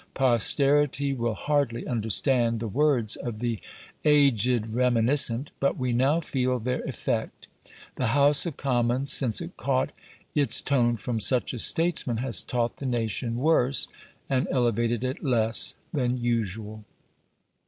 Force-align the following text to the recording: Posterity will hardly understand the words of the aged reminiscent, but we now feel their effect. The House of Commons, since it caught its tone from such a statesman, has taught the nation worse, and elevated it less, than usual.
Posterity 0.15 1.13
will 1.13 1.35
hardly 1.35 1.85
understand 1.85 2.59
the 2.59 2.67
words 2.67 3.15
of 3.15 3.37
the 3.37 3.59
aged 4.03 4.65
reminiscent, 4.73 5.51
but 5.59 5.77
we 5.77 5.93
now 5.93 6.19
feel 6.19 6.57
their 6.57 6.81
effect. 6.85 7.45
The 7.97 8.07
House 8.07 8.47
of 8.47 8.57
Commons, 8.57 9.13
since 9.13 9.41
it 9.41 9.57
caught 9.57 9.91
its 10.33 10.59
tone 10.63 10.97
from 10.97 11.19
such 11.19 11.53
a 11.53 11.59
statesman, 11.59 12.17
has 12.17 12.41
taught 12.41 12.77
the 12.77 12.87
nation 12.87 13.35
worse, 13.35 13.89
and 14.27 14.47
elevated 14.49 15.03
it 15.03 15.23
less, 15.23 15.75
than 15.93 16.17
usual. 16.17 16.83